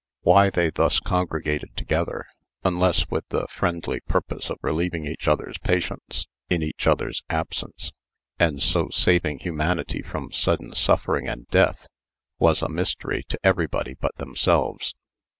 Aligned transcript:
Why 0.21 0.49
they 0.49 0.71
thus 0.71 0.99
congregated 0.99 1.77
together, 1.77 2.25
unless 2.63 3.07
with 3.11 3.29
the 3.29 3.45
friendly 3.51 3.99
purpose 3.99 4.49
of 4.49 4.57
relieving 4.63 5.05
each 5.05 5.27
other's 5.27 5.59
patients 5.59 6.27
in 6.49 6.63
each 6.63 6.87
other's 6.87 7.21
absence, 7.29 7.91
and 8.39 8.63
so 8.63 8.89
saving 8.89 9.37
humanity 9.41 10.01
from 10.01 10.31
sudden 10.31 10.73
suffering 10.73 11.27
and 11.27 11.47
death, 11.49 11.85
was 12.39 12.63
a 12.63 12.67
mystery 12.67 13.21
to 13.29 13.39
everybody 13.43 13.93
but 13.93 14.15
themselves. 14.17 14.95